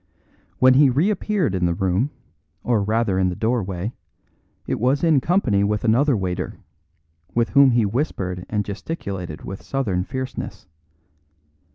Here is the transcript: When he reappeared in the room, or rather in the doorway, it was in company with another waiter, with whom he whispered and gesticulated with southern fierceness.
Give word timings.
When 0.57 0.73
he 0.73 0.89
reappeared 0.89 1.53
in 1.53 1.67
the 1.67 1.75
room, 1.75 2.09
or 2.63 2.81
rather 2.81 3.19
in 3.19 3.29
the 3.29 3.35
doorway, 3.35 3.93
it 4.65 4.79
was 4.79 5.03
in 5.03 5.21
company 5.21 5.63
with 5.63 5.83
another 5.83 6.17
waiter, 6.17 6.57
with 7.35 7.49
whom 7.49 7.69
he 7.69 7.85
whispered 7.85 8.43
and 8.49 8.65
gesticulated 8.65 9.43
with 9.43 9.61
southern 9.61 10.03
fierceness. 10.03 10.65